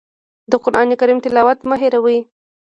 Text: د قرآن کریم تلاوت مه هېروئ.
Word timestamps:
د 0.51 0.53
قرآن 0.63 0.87
کریم 0.99 1.19
تلاوت 1.23 1.59
مه 1.69 1.75
هېروئ. 1.81 2.19